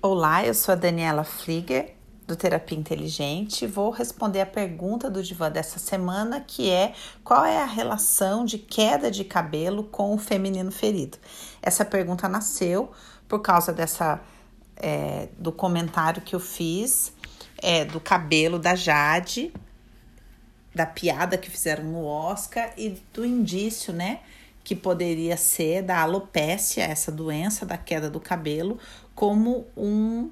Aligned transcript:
Olá, 0.00 0.46
eu 0.46 0.54
sou 0.54 0.74
a 0.74 0.76
Daniela 0.76 1.24
Flieger, 1.24 1.96
do 2.24 2.36
Terapia 2.36 2.78
Inteligente. 2.78 3.66
Vou 3.66 3.90
responder 3.90 4.40
a 4.40 4.46
pergunta 4.46 5.10
do 5.10 5.20
Divan 5.20 5.50
dessa 5.50 5.80
semana, 5.80 6.40
que 6.40 6.70
é 6.70 6.94
qual 7.24 7.44
é 7.44 7.60
a 7.60 7.66
relação 7.66 8.44
de 8.44 8.58
queda 8.58 9.10
de 9.10 9.24
cabelo 9.24 9.82
com 9.82 10.14
o 10.14 10.18
feminino 10.18 10.70
ferido? 10.70 11.18
Essa 11.60 11.84
pergunta 11.84 12.28
nasceu 12.28 12.92
por 13.26 13.40
causa 13.40 13.72
dessa 13.72 14.20
é, 14.76 15.30
do 15.36 15.50
comentário 15.50 16.22
que 16.22 16.36
eu 16.36 16.40
fiz 16.40 17.12
é, 17.60 17.84
do 17.84 17.98
cabelo 17.98 18.56
da 18.56 18.76
Jade, 18.76 19.52
da 20.72 20.86
piada 20.86 21.36
que 21.36 21.50
fizeram 21.50 21.82
no 21.82 22.04
Oscar 22.04 22.72
e 22.76 22.90
do 23.12 23.26
indício, 23.26 23.92
né? 23.92 24.20
que 24.68 24.76
poderia 24.76 25.34
ser 25.38 25.80
da 25.80 26.02
alopécia, 26.02 26.82
essa 26.82 27.10
doença 27.10 27.64
da 27.64 27.78
queda 27.78 28.10
do 28.10 28.20
cabelo, 28.20 28.78
como 29.18 29.66
um 29.76 30.30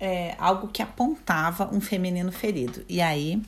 é, 0.00 0.34
algo 0.40 0.66
que 0.66 0.82
apontava 0.82 1.72
um 1.72 1.80
feminino 1.80 2.32
ferido. 2.32 2.84
E 2.88 3.00
aí 3.00 3.40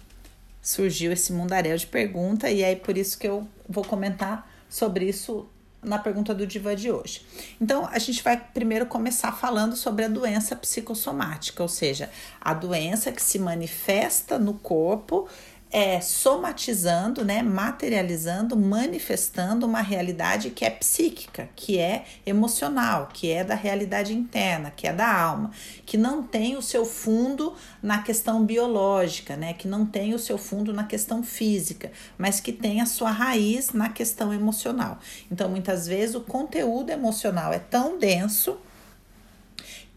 surgiu 0.63 1.11
esse 1.11 1.33
mundaréu 1.33 1.77
de 1.77 1.89
pergunta, 1.89 2.49
e 2.49 2.63
aí 2.63 2.77
por 2.77 2.97
isso 2.97 3.19
que 3.19 3.27
eu 3.27 3.45
vou 3.69 3.83
comentar 3.83 4.49
sobre 4.71 5.09
isso 5.09 5.49
na 5.83 5.99
pergunta 5.99 6.33
do 6.33 6.47
Diva 6.47 6.77
de 6.77 6.89
hoje. 6.89 7.27
Então, 7.61 7.89
a 7.91 7.99
gente 7.99 8.23
vai 8.23 8.37
primeiro 8.37 8.87
começar 8.87 9.33
falando 9.33 9.75
sobre 9.75 10.05
a 10.05 10.09
doença 10.09 10.55
psicossomática, 10.55 11.61
ou 11.61 11.69
seja, 11.69 12.09
a 12.41 12.55
doença 12.55 13.11
que 13.11 13.21
se 13.21 13.41
manifesta 13.41 14.39
no 14.39 14.55
corpo 14.55 15.29
é, 15.71 16.01
somatizando, 16.01 17.25
né, 17.25 17.43
materializando, 17.43 18.57
manifestando 18.57 19.67
uma 19.67 19.83
realidade 19.83 20.51
que 20.51 20.65
é 20.65 20.71
psíquica, 20.71 21.51
que 21.55 21.79
é 21.79 22.05
emocional, 22.25 23.09
que 23.13 23.31
é 23.31 23.45
da 23.45 23.55
realidade 23.55 24.15
interna, 24.15 24.71
que 24.71 24.87
é 24.87 24.93
da 24.93 25.13
alma, 25.13 25.51
que 25.85 25.99
não 25.99 26.23
tem 26.23 26.57
o 26.57 26.63
seu 26.63 26.87
fundo 26.87 27.55
na 27.83 28.03
questão 28.03 28.45
biológica, 28.45 29.37
né, 29.37 29.53
que 29.53 29.69
não 29.69 29.85
tem 29.85 30.15
o 30.15 30.19
seu 30.19 30.39
fundo 30.39 30.73
na 30.73 30.85
questão 30.85 31.23
física, 31.23 31.93
mas 32.17 32.41
que 32.41 32.53
tem 32.53 32.81
a 32.81 32.87
sua 32.87 33.11
raiz 33.11 33.73
na 33.73 33.91
questão 33.91 34.33
emocional. 34.33 34.99
Então, 35.31 35.51
muitas 35.51 35.87
vezes 35.87 36.15
o 36.15 36.23
conteúdo 36.23 36.91
emocional 36.91 37.53
é 37.53 37.59
tão 37.59 37.99
denso 37.99 38.59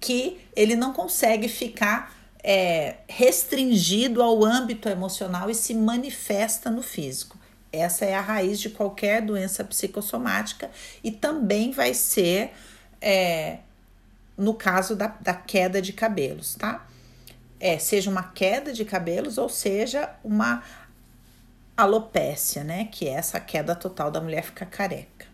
que 0.01 0.39
ele 0.55 0.75
não 0.75 0.91
consegue 0.91 1.47
ficar 1.47 2.20
é, 2.43 2.97
restringido 3.07 4.21
ao 4.21 4.43
âmbito 4.43 4.89
emocional 4.89 5.49
e 5.49 5.55
se 5.55 5.73
manifesta 5.73 6.69
no 6.69 6.81
físico. 6.81 7.37
Essa 7.71 8.05
é 8.05 8.13
a 8.13 8.21
raiz 8.21 8.59
de 8.59 8.69
qualquer 8.69 9.21
doença 9.21 9.63
psicossomática 9.63 10.69
e 11.03 11.11
também 11.11 11.71
vai 11.71 11.93
ser 11.93 12.51
é, 12.99 13.59
no 14.37 14.53
caso 14.53 14.95
da, 14.95 15.07
da 15.07 15.33
queda 15.33 15.81
de 15.81 15.93
cabelos, 15.93 16.55
tá? 16.55 16.85
É, 17.59 17.77
seja 17.77 18.09
uma 18.09 18.23
queda 18.23 18.73
de 18.73 18.83
cabelos 18.83 19.37
ou 19.37 19.47
seja 19.47 20.09
uma 20.23 20.63
alopécia, 21.77 22.63
né? 22.63 22.85
Que 22.91 23.07
é 23.07 23.11
essa 23.11 23.39
queda 23.39 23.75
total 23.75 24.09
da 24.09 24.19
mulher 24.19 24.43
ficar 24.43 24.65
careca. 24.65 25.27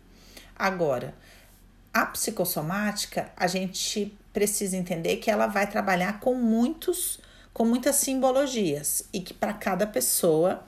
Agora, 0.55 1.15
a 1.93 2.05
psicossomática, 2.05 3.31
a 3.35 3.47
gente 3.47 4.15
precisa 4.37 4.77
entender 4.77 5.15
que 5.15 5.31
ela 5.31 5.47
vai 5.47 5.65
trabalhar 5.65 6.19
com 6.19 6.35
muitos 6.35 7.19
com 7.51 7.65
muitas 7.65 7.95
simbologias 7.95 9.09
e 9.11 9.19
que 9.19 9.33
para 9.33 9.51
cada 9.51 9.87
pessoa 9.87 10.63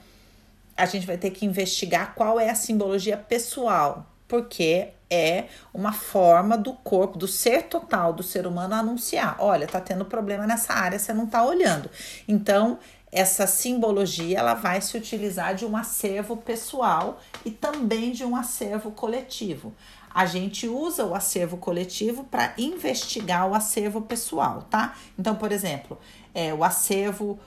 a 0.76 0.86
gente 0.86 1.06
vai 1.06 1.16
ter 1.16 1.30
que 1.30 1.46
investigar 1.46 2.16
qual 2.16 2.40
é 2.40 2.50
a 2.50 2.54
simbologia 2.56 3.16
pessoal, 3.16 4.06
porque 4.26 4.88
é 5.08 5.44
uma 5.72 5.92
forma 5.92 6.58
do 6.58 6.72
corpo, 6.72 7.16
do 7.16 7.28
ser 7.28 7.68
total 7.68 8.12
do 8.12 8.24
ser 8.24 8.44
humano 8.44 8.74
anunciar, 8.74 9.36
olha, 9.38 9.68
tá 9.68 9.80
tendo 9.80 10.04
problema 10.04 10.48
nessa 10.48 10.72
área, 10.72 10.98
você 10.98 11.12
não 11.12 11.28
tá 11.28 11.44
olhando. 11.44 11.88
Então, 12.26 12.76
essa 13.12 13.46
simbologia 13.46 14.40
ela 14.40 14.54
vai 14.54 14.80
se 14.80 14.96
utilizar 14.96 15.54
de 15.54 15.64
um 15.64 15.76
acervo 15.76 16.36
pessoal 16.36 17.20
e 17.44 17.52
também 17.52 18.10
de 18.10 18.24
um 18.24 18.34
acervo 18.34 18.90
coletivo 18.90 19.72
a 20.20 20.26
gente 20.26 20.68
usa 20.68 21.06
o 21.06 21.14
acervo 21.14 21.56
coletivo 21.56 22.24
para 22.24 22.52
investigar 22.58 23.48
o 23.48 23.54
acervo 23.54 24.02
pessoal, 24.02 24.66
tá? 24.68 24.94
Então, 25.18 25.34
por 25.34 25.50
exemplo, 25.50 25.98
é, 26.34 26.52
o 26.52 26.62
acervo 26.62 27.40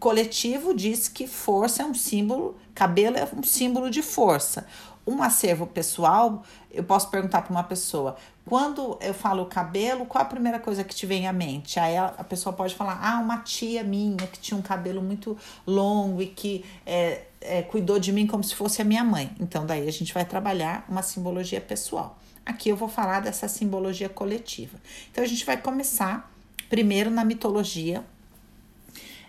coletivo 0.00 0.74
diz 0.74 1.06
que 1.06 1.28
força 1.28 1.84
é 1.84 1.86
um 1.86 1.94
símbolo, 1.94 2.56
cabelo 2.74 3.16
é 3.16 3.28
um 3.32 3.44
símbolo 3.44 3.88
de 3.88 4.02
força. 4.02 4.66
Um 5.06 5.22
acervo 5.22 5.66
pessoal, 5.66 6.42
eu 6.70 6.82
posso 6.82 7.08
perguntar 7.08 7.42
para 7.42 7.52
uma 7.52 7.62
pessoa: 7.62 8.16
quando 8.44 8.98
eu 9.00 9.14
falo 9.14 9.46
cabelo, 9.46 10.04
qual 10.06 10.22
a 10.22 10.26
primeira 10.26 10.58
coisa 10.58 10.82
que 10.82 10.94
te 10.94 11.06
vem 11.06 11.28
à 11.28 11.32
mente? 11.32 11.78
Aí 11.78 11.96
a, 11.96 12.08
pessoa 12.24 12.52
pode 12.52 12.74
falar: 12.74 12.98
ah, 13.00 13.20
uma 13.20 13.38
tia 13.38 13.84
minha 13.84 14.26
que 14.26 14.38
tinha 14.38 14.58
um 14.58 14.62
cabelo 14.62 15.00
muito 15.00 15.36
longo 15.66 16.20
e 16.20 16.26
que 16.26 16.64
é, 16.84 17.22
é, 17.40 17.62
cuidou 17.62 17.98
de 17.98 18.12
mim 18.12 18.26
como 18.26 18.42
se 18.42 18.54
fosse 18.54 18.82
a 18.82 18.84
minha 18.84 19.04
mãe. 19.04 19.30
Então, 19.38 19.64
daí 19.64 19.86
a 19.88 19.92
gente 19.92 20.12
vai 20.12 20.24
trabalhar 20.24 20.84
uma 20.88 21.02
simbologia 21.02 21.60
pessoal. 21.60 22.18
Aqui 22.44 22.68
eu 22.68 22.76
vou 22.76 22.88
falar 22.88 23.20
dessa 23.20 23.48
simbologia 23.48 24.08
coletiva. 24.08 24.78
Então, 25.10 25.22
a 25.22 25.26
gente 25.26 25.44
vai 25.44 25.56
começar 25.56 26.32
primeiro 26.68 27.10
na 27.10 27.24
mitologia, 27.24 28.04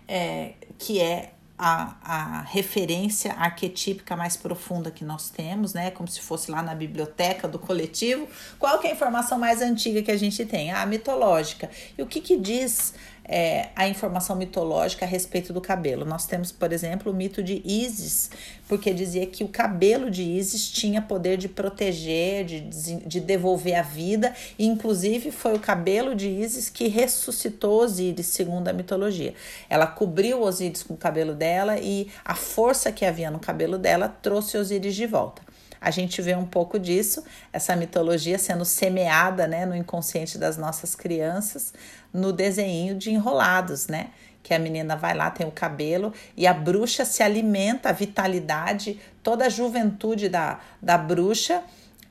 é, 0.07 0.53
que 0.77 0.99
é 0.99 1.33
a, 1.57 1.95
a 2.03 2.41
referência 2.41 3.33
arquetípica 3.33 4.15
mais 4.15 4.37
profunda 4.37 4.91
que 4.91 5.03
nós 5.03 5.29
temos, 5.29 5.73
né? 5.73 5.89
Como 5.89 6.07
se 6.07 6.21
fosse 6.21 6.51
lá 6.51 6.61
na 6.61 6.75
biblioteca 6.75 7.47
do 7.47 7.57
coletivo. 7.57 8.27
Qual 8.59 8.81
é 8.83 8.87
a 8.87 8.91
informação 8.91 9.39
mais 9.39 9.61
antiga 9.61 10.03
que 10.03 10.11
a 10.11 10.17
gente 10.17 10.45
tem? 10.45 10.71
A 10.71 10.85
mitológica. 10.85 11.69
E 11.97 12.01
o 12.01 12.05
que, 12.05 12.21
que 12.21 12.37
diz 12.37 12.93
é, 13.27 13.69
a 13.75 13.87
informação 13.87 14.35
mitológica 14.35 15.05
a 15.05 15.07
respeito 15.07 15.51
do 15.51 15.59
cabelo. 15.59 16.05
Nós 16.05 16.25
temos, 16.25 16.51
por 16.51 16.71
exemplo, 16.71 17.11
o 17.11 17.15
mito 17.15 17.43
de 17.43 17.61
Isis, 17.65 18.29
porque 18.67 18.93
dizia 18.93 19.25
que 19.25 19.43
o 19.43 19.47
cabelo 19.47 20.09
de 20.09 20.23
Isis 20.23 20.69
tinha 20.69 21.01
poder 21.01 21.37
de 21.37 21.49
proteger, 21.49 22.45
de, 22.45 22.61
de 22.61 23.19
devolver 23.19 23.75
a 23.75 23.81
vida, 23.81 24.33
e 24.57 24.65
inclusive 24.65 25.31
foi 25.31 25.55
o 25.55 25.59
cabelo 25.59 26.15
de 26.15 26.27
Isis 26.27 26.69
que 26.69 26.87
ressuscitou 26.87 27.81
Osíris, 27.81 28.27
segundo 28.27 28.67
a 28.67 28.73
mitologia. 28.73 29.33
Ela 29.69 29.87
cobriu 29.87 30.41
Osíris 30.41 30.83
com 30.83 30.93
o 30.93 30.97
cabelo 30.97 31.33
dela 31.33 31.77
e 31.77 32.09
a 32.23 32.35
força 32.35 32.91
que 32.91 33.05
havia 33.05 33.29
no 33.29 33.39
cabelo 33.39 33.77
dela 33.77 34.07
trouxe 34.07 34.57
Osíris 34.57 34.95
de 34.95 35.05
volta. 35.05 35.46
A 35.79 35.91
gente 35.91 36.21
vê 36.21 36.35
um 36.35 36.45
pouco 36.45 36.79
disso, 36.79 37.23
essa 37.51 37.75
mitologia 37.75 38.37
sendo 38.37 38.65
semeada 38.65 39.47
né, 39.47 39.65
no 39.65 39.75
inconsciente 39.75 40.37
das 40.37 40.57
nossas 40.57 40.95
crianças, 40.95 41.73
no 42.13 42.31
desenho 42.33 42.95
de 42.95 43.11
enrolados, 43.11 43.87
né? 43.87 44.11
Que 44.41 44.53
a 44.53 44.59
menina 44.59 44.95
vai 44.95 45.13
lá, 45.13 45.29
tem 45.29 45.45
o 45.45 45.51
cabelo 45.51 46.13
e 46.35 46.47
a 46.47 46.53
bruxa 46.53 47.03
se 47.03 47.21
alimenta, 47.21 47.89
a 47.89 47.93
vitalidade, 47.93 48.99
toda 49.21 49.45
a 49.45 49.49
juventude 49.49 50.29
da, 50.29 50.59
da 50.81 50.97
bruxa 50.97 51.63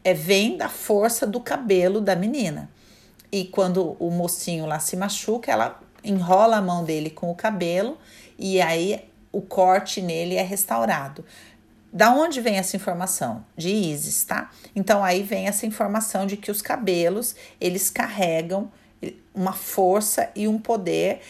é, 0.04 0.12
vem 0.12 0.56
da 0.56 0.68
força 0.68 1.26
do 1.26 1.40
cabelo 1.40 2.00
da 2.00 2.14
menina. 2.14 2.70
E 3.32 3.44
quando 3.44 3.96
o 3.98 4.10
mocinho 4.10 4.66
lá 4.66 4.78
se 4.78 4.96
machuca, 4.96 5.50
ela 5.50 5.80
enrola 6.04 6.56
a 6.58 6.62
mão 6.62 6.84
dele 6.84 7.10
com 7.10 7.30
o 7.30 7.34
cabelo 7.34 7.98
e 8.38 8.60
aí 8.60 9.10
o 9.32 9.42
corte 9.42 10.00
nele 10.00 10.36
é 10.36 10.42
restaurado. 10.42 11.24
Da 11.96 12.12
onde 12.12 12.42
vem 12.42 12.58
essa 12.58 12.76
informação? 12.76 13.42
De 13.56 13.70
Isis, 13.70 14.22
tá? 14.22 14.50
Então 14.74 15.02
aí 15.02 15.22
vem 15.22 15.46
essa 15.46 15.64
informação 15.64 16.26
de 16.26 16.36
que 16.36 16.50
os 16.50 16.60
cabelos, 16.60 17.34
eles 17.58 17.88
carregam 17.88 18.70
uma 19.34 19.54
força 19.54 20.28
e 20.36 20.46
um 20.46 20.58
poder 20.58 21.22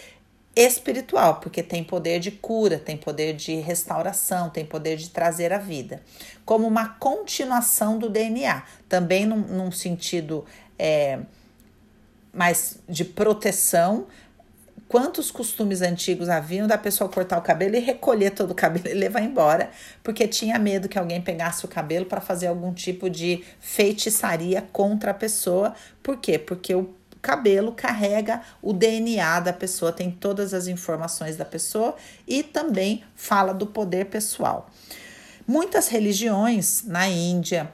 espiritual, 0.56 1.36
porque 1.36 1.62
tem 1.62 1.84
poder 1.84 2.18
de 2.18 2.32
cura, 2.32 2.80
tem 2.80 2.96
poder 2.96 3.34
de 3.34 3.54
restauração, 3.54 4.50
tem 4.50 4.66
poder 4.66 4.96
de 4.96 5.10
trazer 5.10 5.52
a 5.52 5.58
vida, 5.58 6.02
como 6.44 6.66
uma 6.66 6.88
continuação 6.88 7.96
do 7.96 8.10
DNA, 8.10 8.64
também 8.88 9.24
num, 9.24 9.36
num 9.36 9.70
sentido 9.70 10.44
é, 10.76 11.20
mais 12.32 12.80
de 12.88 13.04
proteção. 13.04 14.08
Quantos 14.88 15.32
costumes 15.32 15.82
antigos 15.82 16.28
haviam 16.28 16.68
da 16.68 16.78
pessoa 16.78 17.10
cortar 17.10 17.38
o 17.38 17.42
cabelo 17.42 17.74
e 17.74 17.80
recolher 17.80 18.30
todo 18.30 18.52
o 18.52 18.54
cabelo 18.54 18.86
e 18.90 18.94
levar 18.94 19.20
embora, 19.20 19.70
porque 20.02 20.28
tinha 20.28 20.58
medo 20.58 20.88
que 20.88 20.98
alguém 20.98 21.20
pegasse 21.20 21.64
o 21.64 21.68
cabelo 21.68 22.06
para 22.06 22.20
fazer 22.20 22.46
algum 22.46 22.72
tipo 22.72 23.10
de 23.10 23.42
feitiçaria 23.60 24.62
contra 24.72 25.10
a 25.10 25.14
pessoa. 25.14 25.74
Por 26.02 26.18
quê? 26.18 26.38
Porque 26.38 26.74
o 26.74 26.94
cabelo 27.20 27.72
carrega 27.72 28.40
o 28.62 28.72
DNA 28.72 29.40
da 29.40 29.52
pessoa, 29.52 29.90
tem 29.90 30.12
todas 30.12 30.54
as 30.54 30.68
informações 30.68 31.36
da 31.36 31.44
pessoa 31.44 31.96
e 32.26 32.44
também 32.44 33.02
fala 33.16 33.52
do 33.52 33.66
poder 33.66 34.06
pessoal. 34.06 34.70
Muitas 35.44 35.88
religiões 35.88 36.84
na 36.84 37.08
Índia, 37.08 37.72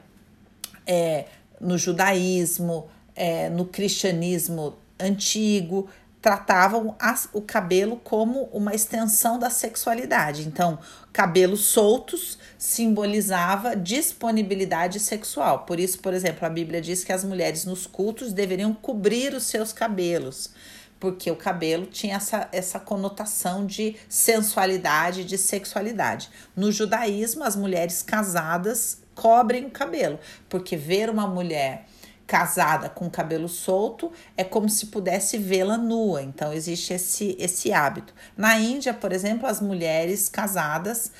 é, 0.87 1.25
no 1.61 1.77
judaísmo, 1.77 2.87
é, 3.15 3.49
no 3.49 3.65
cristianismo 3.65 4.75
antigo, 4.99 5.87
tratavam 6.23 6.95
as, 6.97 7.27
o 7.33 7.41
cabelo 7.41 7.97
como 7.97 8.43
uma 8.53 8.73
extensão 8.73 9.37
da 9.37 9.49
sexualidade. 9.49 10.47
Então, 10.47 10.79
cabelos 11.11 11.65
soltos 11.65 12.39
simbolizava 12.57 13.75
disponibilidade 13.75 15.01
sexual. 15.01 15.65
Por 15.65 15.81
isso, 15.81 15.99
por 15.99 16.13
exemplo, 16.13 16.47
a 16.47 16.49
Bíblia 16.49 16.79
diz 16.79 17.03
que 17.03 17.11
as 17.11 17.25
mulheres 17.25 17.65
nos 17.65 17.85
cultos 17.85 18.31
deveriam 18.31 18.73
cobrir 18.73 19.33
os 19.33 19.43
seus 19.43 19.73
cabelos, 19.73 20.51
porque 20.97 21.29
o 21.29 21.35
cabelo 21.35 21.87
tinha 21.87 22.15
essa, 22.15 22.47
essa 22.53 22.79
conotação 22.79 23.65
de 23.65 23.97
sensualidade, 24.07 25.25
de 25.25 25.37
sexualidade. 25.37 26.29
No 26.55 26.71
judaísmo, 26.71 27.43
as 27.43 27.57
mulheres 27.57 28.01
casadas 28.01 29.01
cobrem 29.13 29.65
o 29.65 29.71
cabelo, 29.71 30.17
porque 30.47 30.77
ver 30.77 31.09
uma 31.09 31.27
mulher 31.27 31.85
casada 32.25 32.89
com 32.89 33.09
cabelo 33.09 33.49
solto 33.49 34.11
é 34.37 34.43
como 34.43 34.69
se 34.69 34.87
pudesse 34.87 35.37
vê-la 35.37 35.77
nua. 35.77 36.21
Então 36.21 36.53
existe 36.53 36.93
esse 36.93 37.35
esse 37.39 37.71
hábito. 37.71 38.13
Na 38.35 38.57
Índia, 38.57 38.93
por 38.93 39.11
exemplo, 39.11 39.47
as 39.47 39.61
mulheres 39.61 40.29
casadas 40.29 41.11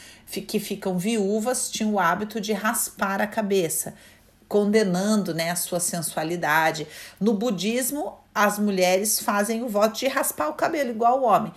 que 0.47 0.59
ficam 0.59 0.97
viúvas 0.97 1.69
tinham 1.69 1.93
o 1.93 1.99
hábito 1.99 2.41
de 2.41 2.53
raspar 2.53 3.21
a 3.21 3.27
cabeça, 3.27 3.93
condenando, 4.47 5.33
né, 5.33 5.51
a 5.51 5.55
sua 5.55 5.79
sensualidade. 5.79 6.87
No 7.19 7.33
budismo, 7.33 8.17
as 8.33 8.57
mulheres 8.57 9.19
fazem 9.19 9.61
o 9.61 9.69
voto 9.69 9.99
de 9.99 10.07
raspar 10.07 10.49
o 10.49 10.53
cabelo 10.53 10.89
igual 10.89 11.21
o 11.21 11.25
homem 11.25 11.53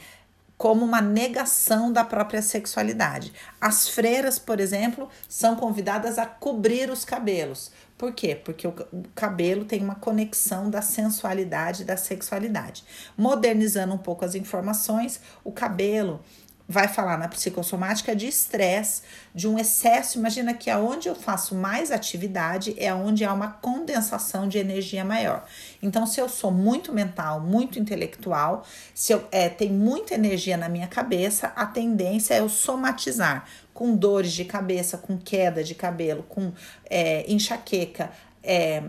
como 0.56 0.84
uma 0.84 1.00
negação 1.00 1.92
da 1.92 2.02
própria 2.02 2.40
sexualidade. 2.40 3.32
As 3.60 3.88
freiras, 3.88 4.38
por 4.38 4.58
exemplo, 4.58 5.08
são 5.28 5.54
convidadas 5.54 6.18
a 6.18 6.24
cobrir 6.24 6.90
os 6.90 7.04
cabelos. 7.04 7.70
Por 7.96 8.12
quê? 8.12 8.34
Porque 8.34 8.66
o 8.66 8.74
cabelo 9.14 9.64
tem 9.64 9.82
uma 9.82 9.94
conexão 9.94 10.68
da 10.68 10.82
sensualidade 10.82 11.82
e 11.82 11.84
da 11.86 11.96
sexualidade. 11.96 12.84
Modernizando 13.16 13.94
um 13.94 13.98
pouco 13.98 14.24
as 14.24 14.34
informações, 14.34 15.20
o 15.42 15.50
cabelo 15.50 16.20
vai 16.68 16.88
falar 16.88 17.16
na 17.16 17.28
psicossomática 17.28 18.14
de 18.14 18.26
estresse, 18.26 19.02
de 19.34 19.46
um 19.46 19.58
excesso. 19.58 20.18
Imagina 20.18 20.52
que 20.52 20.68
aonde 20.68 21.08
eu 21.08 21.14
faço 21.14 21.54
mais 21.54 21.90
atividade 21.90 22.74
é 22.76 22.92
onde 22.92 23.24
há 23.24 23.32
uma 23.32 23.48
condensação 23.48 24.48
de 24.48 24.58
energia 24.58 25.04
maior. 25.04 25.44
Então, 25.80 26.06
se 26.06 26.20
eu 26.20 26.28
sou 26.28 26.50
muito 26.50 26.92
mental, 26.92 27.40
muito 27.40 27.78
intelectual, 27.78 28.64
se 28.94 29.12
eu 29.12 29.26
é, 29.30 29.48
tem 29.48 29.70
muita 29.70 30.14
energia 30.14 30.56
na 30.56 30.68
minha 30.68 30.88
cabeça, 30.88 31.52
a 31.54 31.66
tendência 31.66 32.34
é 32.34 32.40
eu 32.40 32.48
somatizar 32.48 33.46
com 33.72 33.94
dores 33.94 34.32
de 34.32 34.44
cabeça, 34.44 34.98
com 34.98 35.16
queda 35.18 35.62
de 35.62 35.74
cabelo, 35.74 36.24
com 36.24 36.52
é, 36.88 37.30
enxaqueca, 37.30 38.10
é, 38.42 38.82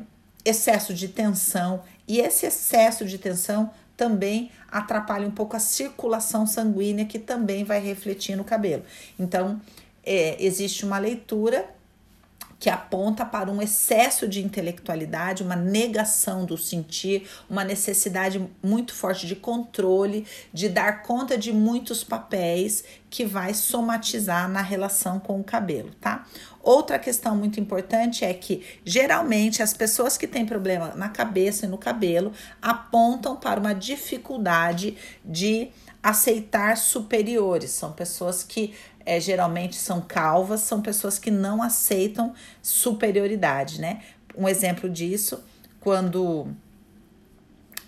excesso 0.44 0.94
de 0.94 1.10
tensão. 1.10 1.84
E 2.08 2.20
esse 2.20 2.46
excesso 2.46 3.06
de 3.06 3.18
tensão 3.18 3.70
também 3.98 4.52
atrapalha 4.72 5.28
um 5.28 5.32
pouco 5.32 5.56
a 5.56 5.60
circulação 5.60 6.46
sanguínea, 6.46 7.06
que 7.06 7.18
também 7.18 7.64
vai 7.64 7.80
refletir 7.80 8.38
no 8.38 8.44
cabelo. 8.44 8.84
Então, 9.20 9.60
é, 10.06 10.42
existe 10.42 10.86
uma 10.86 11.00
leitura 11.00 11.68
que 12.60 12.70
aponta 12.70 13.24
para 13.24 13.52
um 13.52 13.62
excesso 13.62 14.28
de 14.28 14.44
intelectualidade, 14.44 15.44
uma 15.44 15.56
negação 15.56 16.44
do 16.46 16.58
sentir, 16.58 17.28
uma 17.50 17.64
necessidade 17.64 18.44
muito 18.64 18.96
forte 18.96 19.28
de 19.28 19.36
controle, 19.36 20.26
de 20.52 20.68
dar 20.68 21.04
conta 21.04 21.38
de 21.38 21.54
muitos 21.54 22.04
papéis 22.04 22.84
que 23.10 23.26
vai 23.26 23.54
somatizar 23.54 24.50
na 24.50 24.62
relação 24.62 25.20
com 25.20 25.40
o 25.40 25.44
cabelo, 25.44 25.92
tá? 26.02 26.26
Outra 26.68 27.00
questão 27.00 27.34
muito 27.34 27.62
importante 27.62 28.26
é 28.26 28.34
que 28.34 28.62
geralmente 28.84 29.64
as 29.64 29.74
pessoas 29.74 30.18
que 30.18 30.28
têm 30.28 30.46
problema 30.46 30.94
na 30.96 31.08
cabeça 31.08 31.66
e 31.66 31.70
no 31.70 31.78
cabelo 31.78 32.34
apontam 32.62 33.38
para 33.38 33.58
uma 33.58 33.74
dificuldade 33.74 34.98
de 35.24 35.70
aceitar 36.04 36.76
superiores. 36.76 37.72
São 37.72 37.94
pessoas 37.94 38.44
que 38.44 38.74
é, 39.06 39.18
geralmente 39.18 39.78
são 39.78 40.02
calvas, 40.02 40.60
são 40.60 40.82
pessoas 40.82 41.18
que 41.18 41.32
não 41.32 41.64
aceitam 41.64 42.34
superioridade, 42.62 43.80
né? 43.80 44.02
Um 44.36 44.46
exemplo 44.46 44.90
disso, 44.90 45.42
quando 45.80 46.50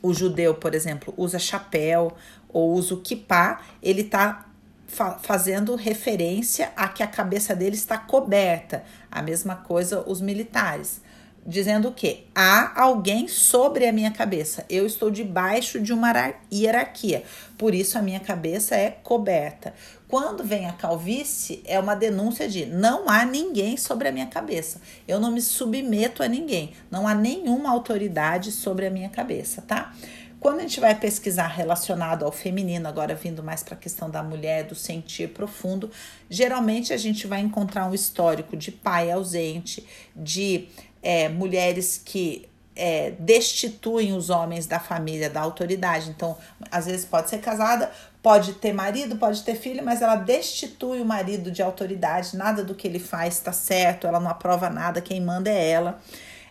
o 0.02 0.14
judeu, 0.14 0.56
por 0.56 0.74
exemplo, 0.74 1.14
usa 1.18 1.38
chapéu 1.38 2.16
ou 2.48 2.72
usa 2.72 2.94
o 2.94 3.02
kippah, 3.02 3.60
ele 3.84 4.04
está 4.04 4.49
fa 4.90 5.18
fazendo 5.22 5.76
referência 5.76 6.72
a 6.76 6.88
que 6.90 7.02
a 7.02 7.08
cabeça 7.08 7.56
dele 7.56 7.76
está 7.76 7.98
coberta. 7.98 8.84
A 9.10 9.22
mesma 9.22 9.56
coisa 9.56 10.04
os 10.06 10.20
militares 10.20 11.02
dizendo 11.46 11.88
o 11.88 11.92
quê? 11.92 12.26
Há 12.36 12.80
alguém 12.80 13.28
sobre 13.28 13.88
a 13.88 13.92
minha 13.92 14.12
cabeça. 14.12 14.66
Eu 14.70 14.86
estou 14.86 15.10
debaixo 15.10 15.80
de 15.80 15.92
uma 15.92 16.14
hierarquia. 16.54 17.24
Por 17.58 17.74
isso 17.74 17.98
a 17.98 18.02
minha 18.02 18.20
cabeça 18.20 18.76
é 18.76 18.92
coberta. 18.92 19.74
Quando 20.08 20.44
vem 20.44 20.68
a 20.68 20.74
calvície, 20.74 21.62
é 21.66 21.80
uma 21.80 21.96
denúncia 21.96 22.48
de 22.48 22.66
não 22.66 23.10
há 23.10 23.26
ninguém 23.26 23.78
sobre 23.78 24.08
a 24.08 24.12
minha 24.12 24.28
cabeça. 24.28 24.82
Eu 25.08 25.20
não 25.20 25.32
me 25.32 25.42
submeto 25.42 26.24
a 26.24 26.28
ninguém. 26.28 26.74
Não 26.90 27.08
há 27.08 27.14
nenhuma 27.14 27.72
autoridade 27.72 28.52
sobre 28.52 28.86
a 28.86 28.92
minha 28.92 29.10
cabeça, 29.10 29.62
tá? 29.62 29.94
Quando 30.40 30.60
a 30.60 30.62
gente 30.62 30.80
vai 30.80 30.96
pesquisar 30.96 31.48
relacionado 31.48 32.24
ao 32.24 32.32
feminino, 32.32 32.88
agora 32.88 33.14
vindo 33.14 33.44
mais 33.44 33.62
para 33.62 33.76
a 33.76 33.78
questão 33.78 34.10
da 34.10 34.24
mulher, 34.24 34.64
do 34.64 34.74
sentir 34.74 35.30
profundo, 35.30 35.92
geralmente 36.30 36.94
a 36.94 36.98
gente 36.98 37.28
vai 37.28 37.42
encontrar 37.42 37.86
um 37.88 37.94
histórico 37.94 38.56
de 38.56 38.72
pai 38.72 39.12
ausente, 39.12 39.86
de 40.16 40.70
é, 41.04 41.28
mulheres 41.28 42.02
que 42.04 42.48
é, 42.74 43.12
destituem 43.20 44.14
os 44.14 44.30
homens 44.30 44.66
da 44.66 44.80
família, 44.80 45.30
da 45.30 45.42
autoridade. 45.42 46.10
Então, 46.10 46.38
às 46.72 46.86
vezes 46.86 47.04
pode 47.04 47.30
ser 47.30 47.40
casada, 47.40 47.92
pode 48.24 48.54
ter 48.54 48.72
marido, 48.72 49.18
pode 49.18 49.44
ter 49.44 49.56
filho, 49.56 49.84
mas 49.84 50.02
ela 50.02 50.16
destitui 50.16 51.02
o 51.02 51.06
marido 51.06 51.52
de 51.52 51.62
autoridade, 51.62 52.38
nada 52.38 52.64
do 52.64 52.74
que 52.74 52.88
ele 52.88 53.00
faz 53.00 53.34
está 53.34 53.52
certo, 53.52 54.08
ela 54.08 54.22
não 54.22 54.30
aprova 54.30 54.70
nada, 54.70 55.02
quem 55.02 55.20
manda 55.20 55.50
é 55.50 55.70
ela. 55.70 56.00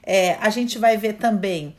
É, 0.03 0.35
a 0.35 0.51
gente 0.51 0.79
vai 0.79 0.99
ver 0.99 1.15
também 1.15 1.75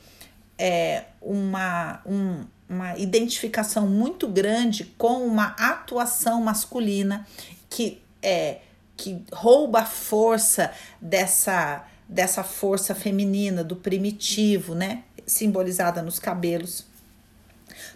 é, 0.60 1.06
uma, 1.22 2.02
um, 2.06 2.44
uma 2.70 2.98
identificação 2.98 3.88
muito 3.88 4.28
grande 4.28 4.84
com 4.98 5.26
uma 5.26 5.56
atuação 5.58 6.42
masculina 6.42 7.26
que, 7.70 8.02
é, 8.22 8.58
que 8.96 9.24
rouba 9.32 9.80
a 9.80 9.86
força 9.86 10.72
dessa 11.02 11.86
dessa 12.10 12.44
força 12.44 12.96
feminina, 12.96 13.64
do 13.64 13.76
primitivo, 13.76 14.74
né? 14.74 15.04
Simbolizada 15.28 16.02
nos 16.02 16.18
cabelos. 16.18 16.88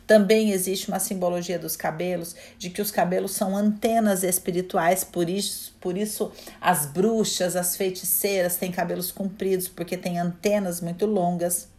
Também 0.06 0.52
existe 0.52 0.88
uma 0.88 1.00
simbologia 1.00 1.58
dos 1.58 1.76
cabelos, 1.76 2.36
de 2.60 2.70
que 2.70 2.82
os 2.82 2.92
cabelos 2.92 3.32
são 3.32 3.58
antenas 3.58 4.22
espirituais, 4.22 5.04
por 5.04 5.28
isso, 5.28 5.76
por 5.82 5.98
isso 5.98 6.32
as 6.62 6.86
bruxas, 6.86 7.56
as 7.56 7.76
feiticeiras 7.76 8.56
têm 8.56 8.72
cabelos 8.72 9.12
compridos, 9.12 9.68
porque 9.68 9.98
têm 9.98 10.20
antenas 10.20 10.80
muito 10.80 11.08
longas 11.08 11.73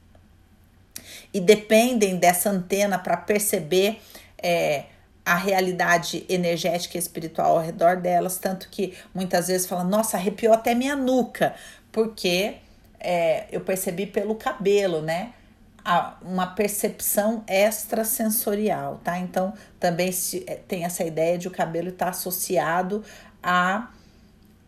e 1.34 1.40
dependem 1.40 2.16
dessa 2.16 2.48
antena 2.48 2.96
para 2.96 3.16
perceber 3.16 4.00
é, 4.40 4.84
a 5.24 5.34
realidade 5.34 6.24
energética 6.28 6.96
e 6.96 7.00
espiritual 7.00 7.56
ao 7.56 7.64
redor 7.64 7.96
delas, 7.96 8.38
tanto 8.38 8.68
que 8.68 8.94
muitas 9.12 9.48
vezes 9.48 9.66
falam, 9.66 9.84
nossa, 9.88 10.16
arrepiou 10.16 10.54
até 10.54 10.74
minha 10.74 10.94
nuca, 10.94 11.54
porque 11.90 12.56
é, 13.00 13.46
eu 13.50 13.60
percebi 13.60 14.06
pelo 14.06 14.36
cabelo, 14.36 15.02
né? 15.02 15.32
A, 15.84 16.16
uma 16.22 16.46
percepção 16.46 17.44
extrasensorial, 17.46 19.00
tá? 19.02 19.18
Então 19.18 19.52
também 19.78 20.12
se, 20.12 20.44
é, 20.46 20.54
tem 20.54 20.84
essa 20.84 21.04
ideia 21.04 21.36
de 21.36 21.48
o 21.48 21.50
cabelo 21.50 21.88
estar 21.88 22.06
tá 22.06 22.10
associado 22.10 23.04
a 23.42 23.88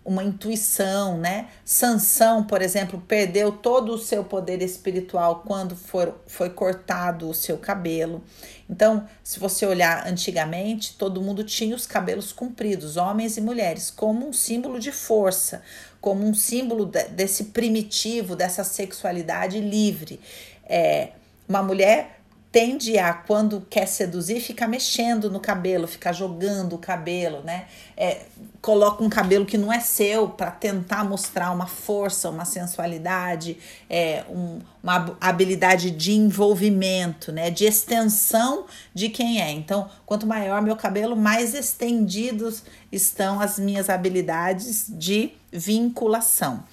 uma 0.07 0.23
intuição, 0.23 1.19
né? 1.19 1.49
Sansão, 1.65 2.45
por 2.45 2.63
exemplo, 2.63 3.03
perdeu 3.09 3.51
todo 3.51 3.93
o 3.93 3.99
seu 3.99 4.23
poder 4.23 4.63
espiritual 4.63 5.43
quando 5.45 5.75
for, 5.75 6.15
foi 6.29 6.49
cortado 6.49 7.29
o 7.29 7.35
seu 7.35 7.59
cabelo. 7.59 8.23
Então, 8.71 9.07
se 9.25 9.41
você 9.41 9.67
olhar 9.67 10.07
antigamente, 10.07 10.95
todo 10.97 11.21
mundo 11.21 11.43
tinha 11.43 11.75
os 11.75 11.87
cabelos 11.87 12.33
compridos, 12.33 12.97
homens 12.97 13.37
e 13.37 13.41
mulheres, 13.41 13.91
como 13.91 14.29
um 14.29 14.33
símbolo 14.33 14.79
de 14.79 14.93
força, 14.93 15.61
como 16.01 16.25
um 16.25 16.33
símbolo 16.33 16.87
de, 16.87 17.03
desse 17.09 17.47
primitivo, 17.47 18.37
dessa 18.37 18.63
sexualidade 18.63 19.61
livre. 19.61 20.21
É, 20.65 21.11
uma 21.49 21.63
mulher 21.63 22.16
tende 22.57 22.97
a, 22.97 23.13
quando 23.13 23.67
quer 23.69 23.85
seduzir, 23.85 24.41
ficar 24.41 24.67
mexendo 24.67 25.31
no 25.31 25.39
cabelo, 25.39 25.87
ficar 25.87 26.15
jogando 26.15 26.73
o 26.73 26.79
cabelo, 26.79 27.43
né? 27.43 27.67
É, 27.95 28.23
coloca 28.63 29.05
um 29.05 29.11
cabelo 29.11 29.45
que 29.45 29.59
não 29.59 29.71
é 29.71 29.79
seu 29.79 30.27
para 30.27 30.51
tentar 30.51 31.05
mostrar 31.05 31.51
uma 31.51 31.67
força, 31.67 32.31
uma 32.31 32.47
sensualidade, 32.47 33.59
é, 33.91 34.25
um, 34.31 34.59
uma 34.83 35.19
habilidade 35.21 35.91
de 35.91 36.13
envolvimento, 36.13 37.31
né? 37.31 37.51
De 37.51 37.67
extensão 37.67 38.65
de 38.95 39.11
quem 39.11 39.43
é. 39.43 39.51
Então, 39.51 39.91
quanto 40.07 40.27
maior 40.27 40.63
meu 40.63 40.77
cabelo, 40.77 41.15
mais 41.15 41.53
estendidos 41.53 42.63
estão 42.91 43.39
as 43.39 43.59
minhas 43.59 43.91
habilidades 43.91 44.87
de 44.89 45.33
vinculação. 45.53 46.65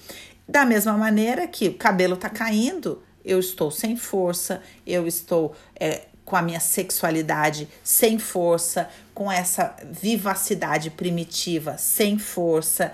Da 0.48 0.64
mesma 0.64 0.94
maneira 0.94 1.46
que 1.46 1.68
o 1.68 1.74
cabelo 1.74 2.16
tá 2.16 2.30
caindo, 2.30 3.02
eu 3.24 3.38
estou 3.38 3.70
sem 3.70 3.96
força, 3.96 4.62
eu 4.86 5.06
estou 5.06 5.54
é, 5.78 6.02
com 6.24 6.36
a 6.36 6.42
minha 6.42 6.60
sexualidade 6.60 7.68
sem 7.82 8.18
força, 8.18 8.88
com 9.14 9.30
essa 9.30 9.76
vivacidade 9.90 10.90
primitiva 10.90 11.76
sem 11.78 12.18
força, 12.18 12.92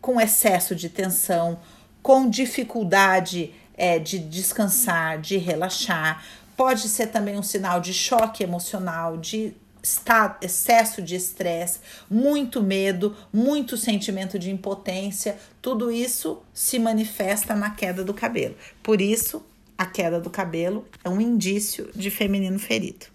com 0.00 0.20
excesso 0.20 0.74
de 0.74 0.88
tensão, 0.88 1.58
com 2.02 2.28
dificuldade 2.28 3.52
é, 3.76 3.98
de 3.98 4.18
descansar, 4.18 5.20
de 5.20 5.36
relaxar. 5.36 6.24
Pode 6.56 6.88
ser 6.88 7.08
também 7.08 7.38
um 7.38 7.42
sinal 7.42 7.80
de 7.80 7.92
choque 7.92 8.42
emocional, 8.42 9.16
de 9.16 9.54
está, 9.82 10.38
excesso 10.42 11.00
de 11.00 11.14
estresse, 11.14 11.80
muito 12.10 12.62
medo, 12.62 13.16
muito 13.32 13.76
sentimento 13.76 14.38
de 14.38 14.50
impotência, 14.50 15.36
tudo 15.62 15.90
isso 15.90 16.42
se 16.52 16.78
manifesta 16.78 17.54
na 17.54 17.70
queda 17.70 18.04
do 18.04 18.12
cabelo. 18.12 18.56
Por 18.82 19.00
isso, 19.00 19.44
a 19.78 19.86
queda 19.86 20.20
do 20.20 20.28
cabelo 20.28 20.84
é 21.04 21.08
um 21.08 21.20
indício 21.20 21.88
de 21.94 22.10
feminino 22.10 22.58
ferido. 22.58 23.06